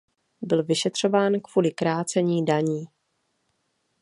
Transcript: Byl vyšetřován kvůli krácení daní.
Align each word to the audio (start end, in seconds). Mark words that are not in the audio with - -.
Byl 0.41 0.63
vyšetřován 0.63 1.33
kvůli 1.39 1.71
krácení 1.71 2.45
daní. 2.45 2.87